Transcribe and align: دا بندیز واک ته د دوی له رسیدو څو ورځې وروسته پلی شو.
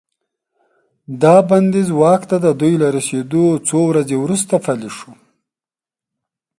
دا 1.21 1.35
بندیز 1.49 1.89
واک 1.99 2.21
ته 2.29 2.37
د 2.45 2.47
دوی 2.59 2.73
له 2.81 2.87
رسیدو 2.97 3.45
څو 3.67 3.77
ورځې 3.89 4.15
وروسته 4.19 4.53
پلی 4.65 4.89
شو. 4.97 5.11